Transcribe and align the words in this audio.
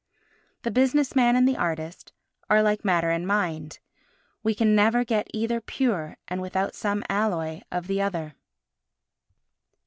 The 0.63 0.71
business 0.71 1.15
man 1.15 1.35
and 1.35 1.47
the 1.47 1.55
artist 1.55 2.11
are 2.49 2.63
like 2.63 2.83
matter 2.83 3.11
and 3.11 3.27
mind. 3.27 3.77
We 4.41 4.55
can 4.55 4.73
never 4.73 5.05
get 5.05 5.27
either 5.31 5.61
pure 5.61 6.17
and 6.27 6.41
without 6.41 6.73
some 6.73 7.03
alloy 7.07 7.61
of 7.71 7.85
the 7.85 8.01
other. 8.01 8.33